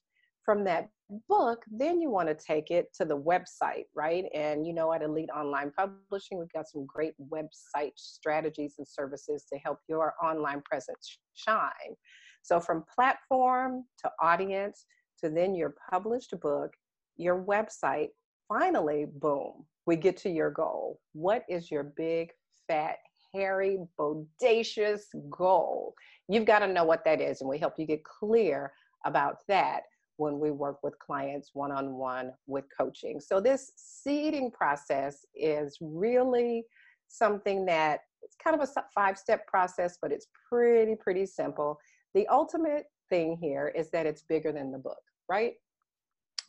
from 0.44 0.64
that 0.64 0.90
book, 1.28 1.64
then 1.72 2.00
you 2.02 2.10
want 2.10 2.28
to 2.28 2.36
take 2.36 2.72
it 2.72 2.94
to 2.96 3.06
the 3.06 3.18
website, 3.18 3.86
right? 3.96 4.26
And 4.34 4.66
you 4.66 4.74
know, 4.74 4.94
at 4.94 5.02
Elite 5.02 5.30
Online 5.36 5.72
Publishing, 5.72 6.40
we've 6.40 6.52
got 6.54 6.68
some 6.68 6.86
great 6.86 7.14
website 7.32 7.94
strategies 7.96 8.76
and 8.78 8.88
services 8.88 9.46
to 9.52 9.60
help 9.60 9.80
your 9.88 10.14
online 10.24 10.62
presence 10.66 11.20
shine. 11.34 11.96
So, 12.42 12.60
from 12.60 12.86
platform 12.94 13.86
to 14.04 14.12
audience 14.22 14.86
to 15.24 15.30
then 15.30 15.56
your 15.56 15.76
published 15.90 16.34
book, 16.42 16.72
your 17.18 17.44
website, 17.44 18.10
finally, 18.48 19.06
boom, 19.06 19.66
we 19.86 19.96
get 19.96 20.18
to 20.18 20.30
your 20.30 20.52
goal. 20.52 21.00
What 21.14 21.44
is 21.50 21.70
your 21.70 21.84
big, 21.84 22.30
fat, 22.68 22.98
hairy, 23.34 23.80
bodacious 24.00 25.02
goal? 25.30 25.94
You've 26.28 26.46
got 26.46 26.60
to 26.60 26.68
know 26.68 26.84
what 26.84 27.04
that 27.06 27.20
is, 27.22 27.42
and 27.42 27.50
we 27.50 27.58
help 27.58 27.74
you 27.78 27.86
get 27.86 28.04
clear 28.04 28.72
about 29.06 29.38
that 29.48 29.82
when 30.20 30.38
we 30.40 30.52
work 30.52 30.84
with 30.84 31.00
clients 31.00 31.52
one 31.54 31.72
on 31.72 31.94
one 31.94 32.34
with 32.46 32.66
coaching. 32.76 33.20
So, 33.20 33.40
this 33.40 33.72
seeding 33.76 34.52
process 34.52 35.26
is 35.34 35.78
really 35.80 36.66
something 37.08 37.66
that 37.66 38.02
it's 38.22 38.36
kind 38.44 38.60
of 38.60 38.68
a 38.68 38.84
five 38.94 39.18
step 39.18 39.48
process, 39.48 39.98
but 40.02 40.12
it's 40.12 40.28
pretty, 40.50 40.96
pretty 40.96 41.26
simple. 41.26 41.80
The 42.14 42.28
ultimate 42.28 42.86
thing 43.10 43.38
here 43.42 43.72
is 43.76 43.90
that 43.92 44.06
it's 44.06 44.24
bigger 44.24 44.52
than 44.52 44.72
the 44.72 44.78
book, 44.78 45.02
right? 45.30 45.54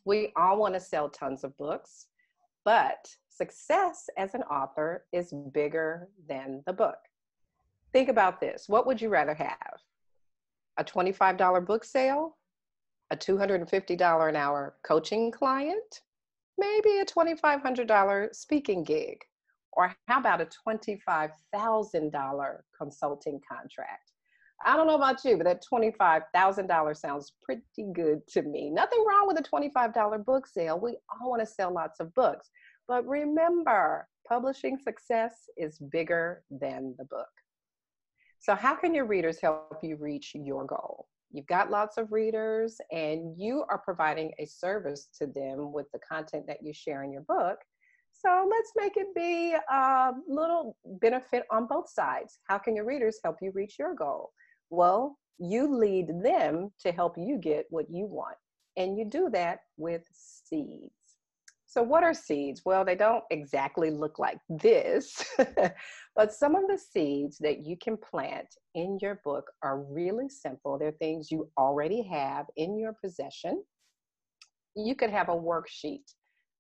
We 0.05 0.33
all 0.37 0.59
want 0.59 0.75
to 0.75 0.81
sell 0.81 1.09
tons 1.09 1.45
of 1.45 1.57
books, 1.57 2.07
but 2.65 3.09
success 3.29 4.09
as 4.19 4.35
an 4.35 4.43
author 4.43 5.05
is 5.13 5.33
bigger 5.53 6.09
than 6.29 6.63
the 6.67 6.73
book. 6.73 6.99
Think 7.93 8.09
about 8.09 8.41
this 8.41 8.69
what 8.69 8.87
would 8.87 9.01
you 9.01 9.11
rather 9.11 9.35
have? 9.35 9.75
A 10.77 10.85
$25 10.85 11.65
book 11.65 11.85
sale 11.85 12.37
a 13.11 13.17
$250 13.17 14.29
an 14.29 14.37
hour 14.37 14.77
coaching 14.85 15.31
client, 15.31 16.03
maybe 16.59 16.99
a 16.99 17.05
$2,500 17.05 18.35
speaking 18.35 18.85
gig, 18.85 19.19
or 19.73 19.95
how 20.09 20.21
about 20.21 20.41
a 20.41 20.49
$25,000 20.69 22.57
consulting 22.77 23.41
contract? 23.51 24.13
I 24.65 24.77
don't 24.77 24.87
know 24.87 24.97
about 24.97 25.25
you, 25.25 25.39
but 25.39 25.45
that 25.45 25.65
$25,000 25.73 26.97
sounds 26.97 27.33
pretty 27.43 27.63
good 27.95 28.27
to 28.29 28.43
me. 28.43 28.71
Nothing 28.71 29.05
wrong 29.09 29.27
with 29.27 29.39
a 29.39 29.43
$25 29.43 30.25
book 30.25 30.47
sale. 30.47 30.79
We 30.79 30.99
all 31.09 31.31
want 31.31 31.41
to 31.41 31.47
sell 31.47 31.73
lots 31.73 31.99
of 31.99 32.15
books. 32.15 32.51
But 32.87 33.07
remember, 33.07 34.07
publishing 34.29 34.79
success 34.79 35.49
is 35.57 35.79
bigger 35.79 36.43
than 36.51 36.95
the 36.99 37.05
book. 37.05 37.29
So, 38.39 38.55
how 38.55 38.75
can 38.75 38.95
your 38.95 39.07
readers 39.07 39.41
help 39.41 39.79
you 39.83 39.97
reach 39.97 40.33
your 40.35 40.67
goal? 40.67 41.07
You've 41.33 41.47
got 41.47 41.71
lots 41.71 41.97
of 41.97 42.13
readers 42.13 42.81
and 42.91 43.35
you 43.39 43.65
are 43.71 43.79
providing 43.79 44.33
a 44.39 44.47
service 44.47 45.09
to 45.19 45.27
them 45.27 45.73
with 45.73 45.87
the 45.93 46.01
content 46.01 46.45
that 46.47 46.59
you 46.63 46.73
share 46.73 47.03
in 47.05 47.13
your 47.13 47.23
book 47.23 47.59
so 48.13 48.49
let's 48.51 48.73
make 48.77 48.97
it 48.97 49.15
be 49.15 49.55
a 49.71 50.13
little 50.29 50.77
benefit 51.01 51.45
on 51.51 51.67
both 51.67 51.89
sides 51.89 52.39
how 52.49 52.59
can 52.59 52.75
your 52.77 52.85
readers 52.85 53.19
help 53.25 53.37
you 53.41 53.51
reach 53.55 53.77
your 53.79 53.95
goal 53.95 54.31
Well, 54.71 55.17
you 55.41 55.75
lead 55.75 56.09
them 56.23 56.71
to 56.81 56.93
help 56.93 57.17
you 57.17 57.39
get 57.39 57.65
what 57.71 57.87
you 57.91 58.05
want. 58.05 58.37
And 58.77 58.97
you 58.97 59.05
do 59.07 59.31
that 59.33 59.61
with 59.77 60.05
seeds. 60.13 60.93
So, 61.71 61.85
what 61.85 62.03
are 62.03 62.13
seeds? 62.13 62.63
Well, 62.65 62.85
they 62.85 62.97
don't 62.97 63.23
exactly 63.31 63.93
look 63.93 64.19
like 64.19 64.41
this, 64.49 65.25
but 66.17 66.33
some 66.33 66.57
of 66.57 66.65
the 66.67 66.77
seeds 66.77 67.39
that 67.39 67.65
you 67.65 67.77
can 67.81 67.97
plant 67.97 68.49
in 68.75 68.99
your 69.01 69.21
book 69.23 69.45
are 69.63 69.81
really 69.85 70.29
simple. 70.29 70.77
They're 70.77 70.91
things 70.91 71.31
you 71.31 71.49
already 71.57 72.03
have 72.03 72.47
in 72.57 72.77
your 72.77 72.97
possession. 73.01 73.63
You 74.75 74.97
could 74.97 75.11
have 75.11 75.29
a 75.29 75.33
worksheet, 75.33 76.03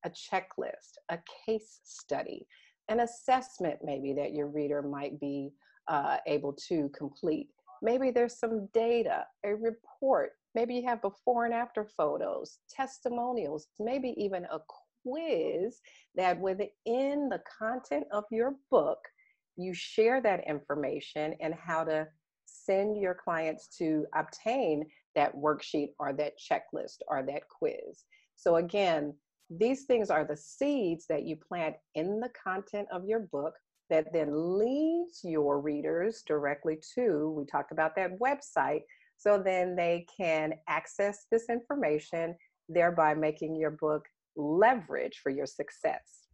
a 0.04 0.10
checklist, 0.10 0.92
a 1.08 1.18
case 1.44 1.80
study, 1.82 2.46
an 2.88 3.00
assessment, 3.00 3.80
maybe 3.82 4.12
that 4.12 4.32
your 4.32 4.46
reader 4.46 4.80
might 4.80 5.18
be 5.18 5.50
uh, 5.88 6.18
able 6.28 6.52
to 6.68 6.88
complete. 6.96 7.48
Maybe 7.82 8.12
there's 8.12 8.38
some 8.38 8.68
data, 8.72 9.24
a 9.44 9.56
report. 9.56 10.34
Maybe 10.54 10.76
you 10.76 10.86
have 10.86 11.02
before 11.02 11.46
and 11.46 11.54
after 11.54 11.84
photos, 11.84 12.58
testimonials, 12.70 13.66
maybe 13.80 14.14
even 14.16 14.44
a 14.44 14.60
quiz 15.02 15.80
that 16.14 16.38
within 16.38 17.28
the 17.28 17.40
content 17.58 18.04
of 18.12 18.24
your 18.30 18.54
book, 18.70 18.98
you 19.56 19.74
share 19.74 20.20
that 20.22 20.46
information 20.48 21.34
and 21.40 21.54
how 21.54 21.84
to 21.84 22.06
send 22.46 22.96
your 23.00 23.14
clients 23.14 23.68
to 23.78 24.06
obtain 24.14 24.84
that 25.14 25.34
worksheet 25.34 25.90
or 25.98 26.12
that 26.12 26.34
checklist 26.38 26.98
or 27.08 27.22
that 27.22 27.42
quiz. 27.48 28.04
So, 28.36 28.56
again, 28.56 29.14
these 29.50 29.84
things 29.84 30.10
are 30.10 30.24
the 30.24 30.36
seeds 30.36 31.06
that 31.08 31.24
you 31.24 31.36
plant 31.36 31.74
in 31.94 32.20
the 32.20 32.30
content 32.42 32.88
of 32.92 33.04
your 33.04 33.20
book 33.32 33.54
that 33.90 34.12
then 34.12 34.58
leads 34.58 35.20
your 35.24 35.60
readers 35.60 36.22
directly 36.26 36.78
to, 36.94 37.34
we 37.36 37.44
talked 37.44 37.72
about 37.72 37.96
that 37.96 38.18
website, 38.20 38.82
so 39.16 39.42
then 39.42 39.74
they 39.74 40.06
can 40.16 40.54
access 40.68 41.26
this 41.30 41.50
information, 41.50 42.34
thereby 42.68 43.14
making 43.14 43.56
your 43.56 43.72
book 43.72 44.06
leverage 44.36 45.20
for 45.22 45.30
your 45.30 45.46
success. 45.46 46.26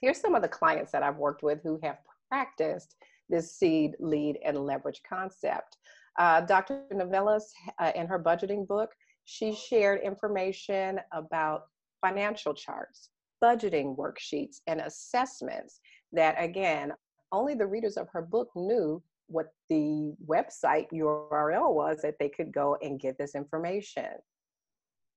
Here's 0.00 0.20
some 0.20 0.34
of 0.34 0.42
the 0.42 0.48
clients 0.48 0.92
that 0.92 1.02
I've 1.02 1.16
worked 1.16 1.42
with 1.42 1.60
who 1.62 1.78
have 1.82 1.98
practiced 2.28 2.94
this 3.28 3.52
seed, 3.56 3.92
lead, 3.98 4.38
and 4.44 4.58
leverage 4.58 5.02
concept. 5.08 5.76
Uh, 6.18 6.40
Dr. 6.40 6.84
Novelis, 6.92 7.44
uh, 7.78 7.92
in 7.94 8.06
her 8.06 8.18
budgeting 8.18 8.66
book, 8.66 8.90
she 9.24 9.54
shared 9.54 10.00
information 10.02 11.00
about 11.12 11.64
financial 12.00 12.54
charts, 12.54 13.10
budgeting 13.42 13.96
worksheets, 13.96 14.60
and 14.66 14.80
assessments 14.80 15.80
that, 16.12 16.34
again, 16.38 16.92
only 17.30 17.54
the 17.54 17.66
readers 17.66 17.96
of 17.96 18.08
her 18.10 18.22
book 18.22 18.48
knew 18.56 19.02
what 19.26 19.48
the 19.68 20.14
website 20.26 20.86
URL 20.92 21.74
was 21.74 22.00
that 22.02 22.14
they 22.18 22.28
could 22.28 22.52
go 22.52 22.76
and 22.80 22.98
get 22.98 23.18
this 23.18 23.34
information. 23.34 24.08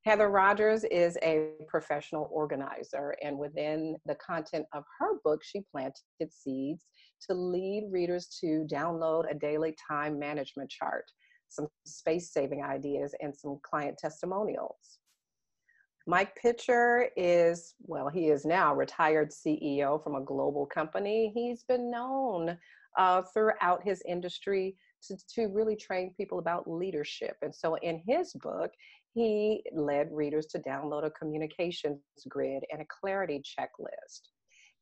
Heather 0.03 0.29
Rogers 0.29 0.83
is 0.85 1.15
a 1.21 1.49
professional 1.67 2.27
organizer, 2.31 3.15
and 3.21 3.37
within 3.37 3.95
the 4.07 4.15
content 4.15 4.65
of 4.73 4.83
her 4.99 5.19
book, 5.23 5.43
she 5.43 5.61
planted 5.71 6.01
seeds 6.29 6.87
to 7.29 7.35
lead 7.35 7.87
readers 7.91 8.27
to 8.41 8.65
download 8.71 9.29
a 9.29 9.35
daily 9.35 9.75
time 9.87 10.17
management 10.17 10.71
chart, 10.71 11.05
some 11.49 11.67
space 11.85 12.33
saving 12.33 12.63
ideas, 12.63 13.13
and 13.21 13.35
some 13.35 13.59
client 13.61 13.95
testimonials. 13.99 14.97
Mike 16.07 16.35
Pitcher 16.35 17.09
is, 17.15 17.75
well, 17.83 18.09
he 18.09 18.29
is 18.29 18.43
now 18.43 18.73
retired 18.73 19.29
CEO 19.29 20.03
from 20.03 20.15
a 20.15 20.25
global 20.25 20.65
company. 20.65 21.31
He's 21.35 21.63
been 21.63 21.91
known 21.91 22.57
uh, 22.97 23.21
throughout 23.33 23.83
his 23.83 24.01
industry 24.07 24.75
to, 25.03 25.17
to 25.35 25.47
really 25.47 25.75
train 25.75 26.13
people 26.17 26.39
about 26.39 26.69
leadership. 26.69 27.35
And 27.41 27.53
so 27.53 27.75
in 27.75 28.01
his 28.07 28.33
book, 28.33 28.71
he 29.13 29.63
led 29.73 30.09
readers 30.11 30.47
to 30.47 30.59
download 30.59 31.05
a 31.05 31.11
communications 31.11 31.99
grid 32.29 32.63
and 32.71 32.81
a 32.81 32.85
clarity 32.89 33.41
checklist. 33.41 34.29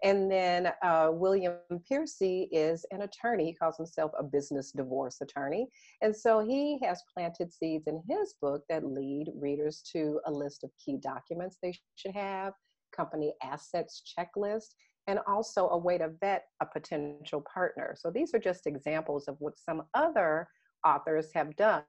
And 0.02 0.32
then 0.32 0.72
uh, 0.82 1.10
William 1.12 1.56
Piercy 1.88 2.48
is 2.54 2.86
an 2.92 3.02
attorney. 3.02 3.48
He 3.48 3.54
calls 3.54 3.76
himself 3.76 4.12
a 4.18 4.24
business 4.24 4.72
divorce 4.72 5.20
attorney. 5.22 5.68
And 6.02 6.16
so 6.16 6.40
he 6.40 6.80
has 6.84 7.04
planted 7.14 7.54
seeds 7.54 7.88
in 7.88 8.02
his 8.08 8.36
book 8.42 8.64
that 8.70 8.86
lead 8.86 9.28
readers 9.36 9.84
to 9.92 10.22
a 10.26 10.32
list 10.32 10.64
of 10.64 10.72
key 10.84 10.98
documents 11.02 11.58
they 11.62 11.78
should 11.96 12.16
have, 12.16 12.54
company 12.96 13.34
assets 13.44 14.02
checklist, 14.18 14.70
and 15.08 15.20
also 15.28 15.68
a 15.70 15.78
way 15.78 15.98
to 15.98 16.12
vet 16.22 16.46
a 16.62 16.66
potential 16.66 17.44
partner. 17.54 17.96
So 17.98 18.10
these 18.10 18.34
are 18.34 18.40
just 18.40 18.68
examples 18.68 19.28
of 19.28 19.36
what 19.40 19.58
some 19.58 19.84
other 19.94 20.48
authors 20.86 21.28
have 21.34 21.56
done 21.58 21.84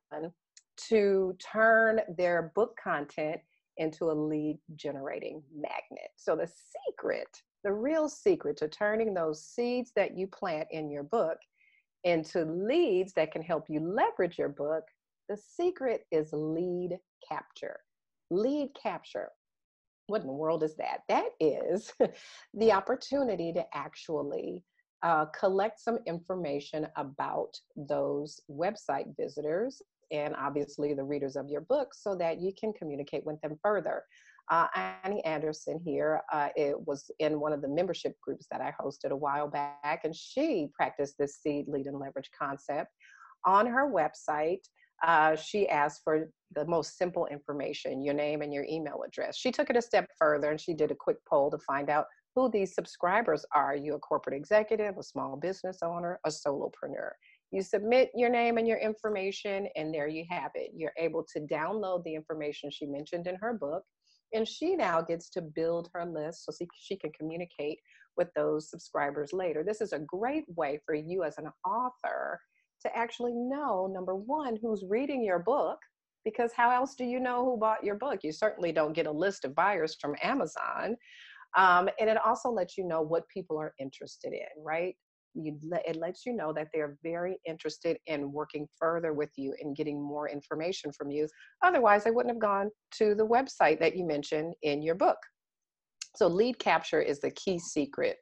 to 0.88 1.36
turn 1.38 2.00
their 2.16 2.52
book 2.54 2.76
content 2.82 3.40
into 3.76 4.10
a 4.10 4.12
lead 4.12 4.58
generating 4.76 5.42
magnet. 5.54 6.10
So 6.16 6.36
the 6.36 6.50
secret, 6.88 7.28
the 7.64 7.72
real 7.72 8.08
secret 8.08 8.56
to 8.58 8.68
turning 8.68 9.14
those 9.14 9.44
seeds 9.44 9.92
that 9.96 10.16
you 10.16 10.26
plant 10.26 10.68
in 10.70 10.90
your 10.90 11.02
book 11.02 11.38
into 12.04 12.44
leads 12.44 13.12
that 13.14 13.32
can 13.32 13.42
help 13.42 13.66
you 13.68 13.80
leverage 13.80 14.38
your 14.38 14.48
book, 14.48 14.84
the 15.28 15.36
secret 15.36 16.06
is 16.10 16.30
lead 16.32 16.98
capture. 17.26 17.78
Lead 18.30 18.70
capture. 18.80 19.28
What 20.06 20.22
in 20.22 20.26
the 20.26 20.32
world 20.32 20.62
is 20.62 20.76
that? 20.76 21.00
That 21.08 21.30
is 21.38 21.92
the 22.54 22.72
opportunity 22.72 23.52
to 23.52 23.64
actually 23.74 24.64
uh, 25.02 25.26
collect 25.26 25.80
some 25.80 25.98
information 26.06 26.86
about 26.96 27.58
those 27.76 28.40
website 28.50 29.16
visitors 29.16 29.80
and 30.10 30.34
obviously 30.36 30.94
the 30.94 31.04
readers 31.04 31.36
of 31.36 31.48
your 31.48 31.62
book 31.62 31.94
so 31.94 32.14
that 32.16 32.40
you 32.40 32.52
can 32.58 32.72
communicate 32.72 33.24
with 33.24 33.40
them 33.40 33.56
further. 33.62 34.02
Uh, 34.50 34.66
Annie 35.04 35.24
Anderson 35.24 35.80
here 35.84 36.22
uh, 36.32 36.48
it 36.56 36.74
was 36.86 37.08
in 37.20 37.38
one 37.38 37.52
of 37.52 37.62
the 37.62 37.68
membership 37.68 38.16
groups 38.20 38.46
that 38.50 38.60
I 38.60 38.74
hosted 38.82 39.10
a 39.10 39.16
while 39.16 39.48
back, 39.48 40.00
and 40.04 40.14
she 40.14 40.68
practiced 40.74 41.16
this 41.18 41.38
seed, 41.40 41.66
lead, 41.68 41.86
and 41.86 41.98
leverage 41.98 42.30
concept. 42.36 42.90
On 43.46 43.64
her 43.66 43.90
website, 43.90 44.62
uh, 45.06 45.36
she 45.36 45.68
asked 45.68 46.02
for 46.04 46.28
the 46.54 46.66
most 46.66 46.98
simple 46.98 47.26
information 47.26 48.02
your 48.02 48.14
name 48.14 48.42
and 48.42 48.52
your 48.52 48.64
email 48.64 49.00
address. 49.06 49.36
She 49.36 49.52
took 49.52 49.70
it 49.70 49.76
a 49.76 49.82
step 49.82 50.06
further 50.18 50.50
and 50.50 50.60
she 50.60 50.74
did 50.74 50.90
a 50.90 50.96
quick 50.96 51.16
poll 51.28 51.50
to 51.50 51.58
find 51.58 51.88
out 51.88 52.06
who 52.34 52.50
these 52.50 52.74
subscribers 52.74 53.44
are. 53.54 53.72
Are 53.72 53.76
you 53.76 53.94
a 53.94 53.98
corporate 53.98 54.36
executive, 54.36 54.98
a 54.98 55.02
small 55.02 55.36
business 55.36 55.78
owner, 55.82 56.20
a 56.26 56.28
solopreneur? 56.28 57.10
You 57.50 57.62
submit 57.62 58.10
your 58.14 58.30
name 58.30 58.58
and 58.58 58.68
your 58.68 58.78
information, 58.78 59.68
and 59.74 59.92
there 59.92 60.06
you 60.06 60.24
have 60.30 60.52
it. 60.54 60.70
You're 60.74 60.92
able 60.98 61.24
to 61.32 61.40
download 61.40 62.04
the 62.04 62.14
information 62.14 62.70
she 62.70 62.86
mentioned 62.86 63.26
in 63.26 63.36
her 63.36 63.54
book, 63.54 63.82
and 64.32 64.46
she 64.46 64.76
now 64.76 65.00
gets 65.00 65.28
to 65.30 65.42
build 65.42 65.90
her 65.92 66.04
list 66.04 66.44
so 66.44 66.52
she 66.78 66.96
can 66.96 67.10
communicate 67.12 67.78
with 68.16 68.28
those 68.36 68.70
subscribers 68.70 69.32
later. 69.32 69.64
This 69.64 69.80
is 69.80 69.92
a 69.92 69.98
great 69.98 70.44
way 70.54 70.80
for 70.86 70.94
you 70.94 71.24
as 71.24 71.38
an 71.38 71.48
author 71.64 72.38
to 72.82 72.96
actually 72.96 73.34
know 73.34 73.90
number 73.92 74.14
one, 74.14 74.56
who's 74.62 74.84
reading 74.88 75.24
your 75.24 75.40
book, 75.40 75.78
because 76.24 76.52
how 76.54 76.70
else 76.70 76.94
do 76.94 77.04
you 77.04 77.18
know 77.18 77.44
who 77.44 77.58
bought 77.58 77.84
your 77.84 77.96
book? 77.96 78.20
You 78.22 78.32
certainly 78.32 78.72
don't 78.72 78.92
get 78.92 79.06
a 79.06 79.12
list 79.12 79.44
of 79.44 79.54
buyers 79.54 79.96
from 80.00 80.14
Amazon. 80.22 80.96
Um, 81.56 81.88
and 81.98 82.08
it 82.08 82.18
also 82.24 82.50
lets 82.50 82.78
you 82.78 82.86
know 82.86 83.02
what 83.02 83.28
people 83.28 83.58
are 83.58 83.74
interested 83.80 84.32
in, 84.32 84.62
right? 84.62 84.94
You 85.34 85.58
it 85.86 85.96
lets 85.96 86.26
you 86.26 86.32
know 86.34 86.52
that 86.52 86.68
they're 86.72 86.96
very 87.02 87.38
interested 87.46 87.98
in 88.06 88.32
working 88.32 88.66
further 88.78 89.12
with 89.12 89.30
you 89.36 89.54
and 89.60 89.76
getting 89.76 90.00
more 90.00 90.28
information 90.28 90.92
from 90.92 91.10
you. 91.10 91.28
Otherwise 91.62 92.04
they 92.04 92.10
wouldn't 92.10 92.34
have 92.34 92.40
gone 92.40 92.70
to 92.92 93.14
the 93.14 93.26
website 93.26 93.78
that 93.80 93.96
you 93.96 94.04
mentioned 94.04 94.54
in 94.62 94.82
your 94.82 94.94
book. 94.94 95.18
So 96.16 96.26
lead 96.26 96.58
capture 96.58 97.00
is 97.00 97.20
the 97.20 97.30
key 97.30 97.58
secret 97.58 98.16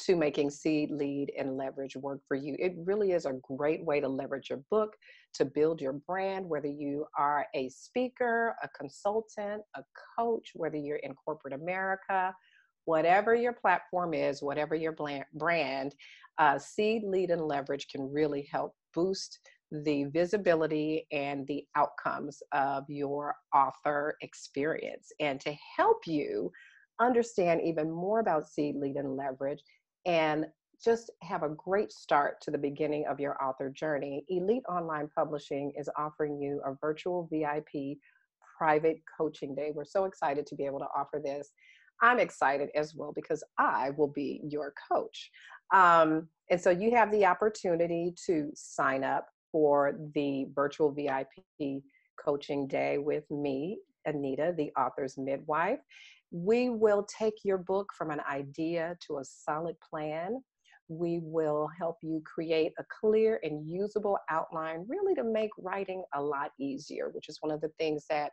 to 0.00 0.16
making 0.16 0.50
seed 0.50 0.90
lead 0.90 1.32
and 1.38 1.56
leverage 1.56 1.96
work 1.96 2.20
for 2.26 2.36
you. 2.36 2.56
It 2.58 2.74
really 2.84 3.12
is 3.12 3.26
a 3.26 3.38
great 3.42 3.84
way 3.84 4.00
to 4.00 4.08
leverage 4.08 4.50
your 4.50 4.62
book 4.70 4.94
to 5.34 5.44
build 5.44 5.80
your 5.80 5.94
brand 5.94 6.46
whether 6.46 6.68
you 6.68 7.06
are 7.18 7.46
a 7.54 7.68
speaker 7.70 8.54
a 8.62 8.68
consultant 8.78 9.62
a 9.76 9.82
coach 10.18 10.50
whether 10.54 10.76
you're 10.76 10.98
in 10.98 11.14
corporate 11.14 11.54
america 11.54 12.34
whatever 12.84 13.34
your 13.34 13.52
platform 13.52 14.14
is, 14.14 14.42
whatever 14.42 14.74
your 14.74 14.94
brand, 15.34 15.94
uh, 16.38 16.58
seed, 16.58 17.02
lead, 17.04 17.30
and 17.30 17.42
leverage 17.42 17.88
can 17.88 18.12
really 18.12 18.48
help 18.50 18.74
boost 18.94 19.38
the 19.70 20.04
visibility 20.04 21.06
and 21.12 21.46
the 21.46 21.64
outcomes 21.76 22.42
of 22.52 22.84
your 22.88 23.34
author 23.54 24.16
experience. 24.20 25.10
And 25.20 25.40
to 25.40 25.54
help 25.76 26.06
you 26.06 26.50
understand 27.00 27.62
even 27.64 27.90
more 27.90 28.20
about 28.20 28.48
seed, 28.48 28.76
lead, 28.76 28.96
and 28.96 29.16
leverage, 29.16 29.62
and 30.04 30.46
just 30.84 31.10
have 31.22 31.42
a 31.42 31.48
great 31.48 31.92
start 31.92 32.40
to 32.42 32.50
the 32.50 32.58
beginning 32.58 33.06
of 33.08 33.20
your 33.20 33.42
author 33.42 33.70
journey, 33.70 34.24
Elite 34.28 34.64
Online 34.68 35.08
Publishing 35.16 35.72
is 35.78 35.88
offering 35.96 36.40
you 36.40 36.60
a 36.66 36.74
virtual 36.80 37.28
VIP 37.32 37.98
private 38.58 39.00
coaching 39.16 39.54
day. 39.54 39.70
We're 39.74 39.84
so 39.84 40.04
excited 40.04 40.46
to 40.46 40.56
be 40.56 40.66
able 40.66 40.80
to 40.80 40.88
offer 40.96 41.20
this. 41.22 41.50
I'm 42.02 42.18
excited 42.18 42.68
as 42.74 42.94
well 42.96 43.12
because 43.14 43.44
I 43.58 43.90
will 43.96 44.08
be 44.08 44.40
your 44.48 44.74
coach. 44.90 45.30
Um, 45.72 46.28
and 46.50 46.60
so 46.60 46.70
you 46.70 46.90
have 46.92 47.10
the 47.10 47.24
opportunity 47.24 48.14
to 48.26 48.50
sign 48.54 49.04
up 49.04 49.26
for 49.50 49.98
the 50.14 50.46
virtual 50.54 50.90
VIP 50.90 51.82
coaching 52.22 52.66
day 52.66 52.98
with 52.98 53.30
me, 53.30 53.78
Anita, 54.06 54.54
the 54.56 54.70
author's 54.78 55.16
midwife. 55.18 55.80
We 56.30 56.70
will 56.70 57.04
take 57.04 57.44
your 57.44 57.58
book 57.58 57.90
from 57.96 58.10
an 58.10 58.20
idea 58.30 58.96
to 59.06 59.18
a 59.18 59.24
solid 59.24 59.76
plan. 59.80 60.42
We 60.88 61.20
will 61.22 61.68
help 61.78 61.98
you 62.02 62.22
create 62.24 62.72
a 62.78 62.84
clear 63.00 63.38
and 63.42 63.68
usable 63.70 64.18
outline, 64.30 64.86
really 64.88 65.14
to 65.14 65.24
make 65.24 65.50
writing 65.58 66.02
a 66.14 66.22
lot 66.22 66.52
easier, 66.58 67.10
which 67.10 67.28
is 67.28 67.38
one 67.40 67.52
of 67.52 67.60
the 67.60 67.70
things 67.78 68.04
that 68.10 68.32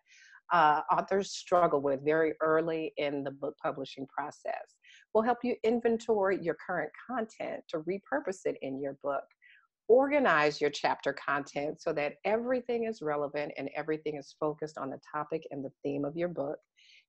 uh, 0.51 0.81
authors 0.91 1.31
struggle 1.31 1.81
with 1.81 2.03
very 2.03 2.33
early 2.41 2.93
in 2.97 3.23
the 3.23 3.31
book 3.31 3.55
publishing 3.61 4.07
process. 4.07 4.75
We'll 5.13 5.23
help 5.23 5.39
you 5.43 5.55
inventory 5.63 6.39
your 6.41 6.55
current 6.65 6.91
content 7.09 7.63
to 7.69 7.79
repurpose 7.79 8.45
it 8.45 8.57
in 8.61 8.81
your 8.81 8.97
book. 9.03 9.23
Organize 9.87 10.61
your 10.61 10.69
chapter 10.69 11.13
content 11.13 11.81
so 11.81 11.91
that 11.93 12.15
everything 12.23 12.83
is 12.83 13.01
relevant 13.01 13.53
and 13.57 13.69
everything 13.75 14.17
is 14.17 14.35
focused 14.39 14.77
on 14.77 14.91
the 14.91 14.99
topic 15.11 15.47
and 15.49 15.65
the 15.65 15.71
theme 15.83 16.05
of 16.05 16.15
your 16.15 16.27
book. 16.27 16.59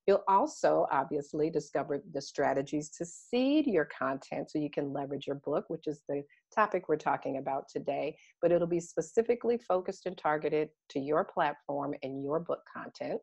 You'll 0.07 0.23
also 0.27 0.87
obviously 0.91 1.51
discover 1.51 2.01
the 2.11 2.21
strategies 2.21 2.89
to 2.97 3.05
seed 3.05 3.67
your 3.67 3.85
content 3.85 4.49
so 4.49 4.57
you 4.57 4.71
can 4.71 4.91
leverage 4.91 5.27
your 5.27 5.35
book, 5.35 5.65
which 5.67 5.85
is 5.85 6.01
the 6.09 6.23
topic 6.53 6.89
we're 6.89 6.95
talking 6.95 7.37
about 7.37 7.65
today, 7.69 8.17
but 8.41 8.51
it'll 8.51 8.67
be 8.67 8.79
specifically 8.79 9.59
focused 9.59 10.07
and 10.07 10.17
targeted 10.17 10.69
to 10.89 10.99
your 10.99 11.23
platform 11.23 11.93
and 12.01 12.23
your 12.23 12.39
book 12.39 12.61
content. 12.75 13.21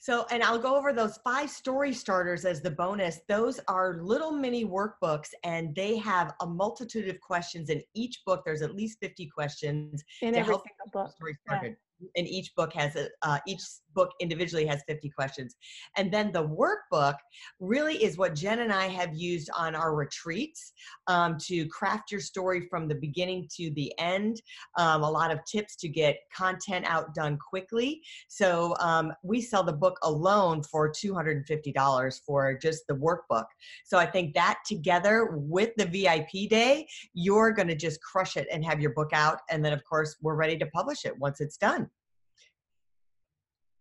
So, 0.00 0.26
and 0.30 0.42
I'll 0.42 0.58
go 0.58 0.76
over 0.76 0.92
those 0.92 1.18
five 1.24 1.50
story 1.50 1.92
starters 1.92 2.44
as 2.44 2.60
the 2.60 2.70
bonus. 2.70 3.20
Those 3.28 3.60
are 3.68 3.98
little 4.02 4.30
mini 4.30 4.64
workbooks, 4.64 5.30
and 5.42 5.74
they 5.74 5.96
have 5.98 6.34
a 6.40 6.46
multitude 6.46 7.08
of 7.08 7.20
questions 7.20 7.68
in 7.68 7.82
each 7.94 8.22
book. 8.24 8.42
There's 8.44 8.62
at 8.62 8.74
least 8.74 8.98
50 9.00 9.28
questions 9.28 10.04
in 10.22 10.34
to 10.34 10.40
every 10.40 10.52
help 10.52 10.62
single 10.62 11.04
book. 11.04 11.14
story 11.16 11.36
Yeah. 11.50 11.70
and 12.16 12.28
each 12.28 12.54
book 12.54 12.72
has 12.74 12.94
a 12.94 13.08
uh, 13.22 13.38
each 13.46 13.62
book 13.98 14.12
individually 14.20 14.64
has 14.64 14.80
50 14.86 15.10
questions. 15.10 15.56
And 15.96 16.12
then 16.12 16.30
the 16.30 16.46
workbook 16.46 17.16
really 17.58 17.96
is 18.04 18.16
what 18.16 18.34
jen 18.34 18.60
and 18.60 18.72
i 18.72 18.86
have 18.86 19.12
used 19.16 19.50
on 19.56 19.74
our 19.74 19.92
retreats 19.94 20.72
um, 21.08 21.36
to 21.48 21.66
craft 21.68 22.12
your 22.12 22.20
story 22.20 22.60
from 22.70 22.86
the 22.86 22.94
beginning 22.94 23.48
to 23.56 23.70
the 23.72 23.92
end 23.98 24.40
um, 24.76 25.02
a 25.02 25.10
lot 25.10 25.32
of 25.32 25.44
tips 25.44 25.74
to 25.76 25.88
get 25.88 26.18
content 26.36 26.84
out 26.88 27.14
done 27.14 27.36
quickly. 27.38 28.00
So 28.28 28.76
um, 28.78 29.12
we 29.22 29.40
sell 29.40 29.64
the 29.64 29.72
book 29.72 29.98
alone 30.02 30.62
for 30.62 30.92
$250 30.92 32.20
for 32.24 32.58
just 32.58 32.86
the 32.86 32.94
workbook. 32.94 33.46
So 33.84 33.98
i 33.98 34.06
think 34.06 34.34
that 34.34 34.58
together 34.66 35.16
with 35.32 35.70
the 35.76 35.86
vip 35.86 36.28
day 36.50 36.86
you're 37.14 37.50
going 37.50 37.68
to 37.68 37.74
just 37.74 38.00
crush 38.02 38.36
it 38.36 38.46
and 38.52 38.64
have 38.64 38.80
your 38.80 38.92
book 38.92 39.10
out. 39.12 39.38
And 39.50 39.64
then 39.64 39.72
of 39.72 39.82
course 39.84 40.16
we're 40.22 40.36
ready 40.44 40.56
to 40.58 40.66
publish 40.66 41.04
it 41.04 41.18
once 41.18 41.40
it's 41.40 41.56
done 41.56 41.90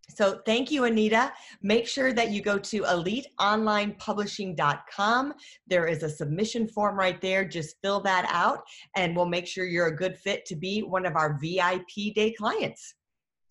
so 0.10 0.41
thank 0.46 0.72
you, 0.72 0.86
Anita. 0.86 1.34
Make 1.62 1.86
sure 1.88 2.13
that 2.13 2.32
you 2.32 2.41
go 2.41 2.58
to 2.58 2.82
eliteonlinepublishing.com. 2.82 5.34
There 5.67 5.86
is 5.88 6.02
a 6.04 6.10
submission 6.10 6.67
form 6.67 6.98
right 6.98 7.22
there. 7.22 7.46
Just 7.46 7.76
fill 7.84 8.00
that 8.02 8.28
out 8.32 8.63
and 8.96 9.15
we'll 9.15 9.26
make 9.26 9.48
sure 9.48 9.65
you're 9.65 9.88
a 9.88 9.96
good 9.96 10.17
fit 10.17 10.46
to 10.46 10.56
be 10.56 10.82
one 10.82 11.06
of 11.06 11.15
our 11.15 11.38
VIP 11.39 12.13
day 12.15 12.34
clients. 12.38 12.96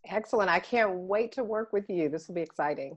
Excellent. 0.09 0.51
I 0.51 0.61
can't 0.61 0.95
wait 0.95 1.33
to 1.33 1.42
work 1.45 1.73
with 1.73 1.87
you. 1.88 2.09
This 2.09 2.29
will 2.29 2.37
be 2.37 2.42
exciting. 2.42 2.97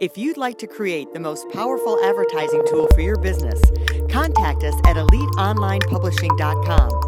If 0.00 0.16
you'd 0.16 0.36
like 0.36 0.58
to 0.58 0.68
create 0.68 1.12
the 1.12 1.18
most 1.18 1.50
powerful 1.50 1.98
advertising 2.04 2.62
tool 2.68 2.86
for 2.94 3.00
your 3.00 3.16
business, 3.16 3.60
contact 4.08 4.62
us 4.62 4.76
at 4.86 4.94
eliteonlinepublishing.com, 4.94 7.07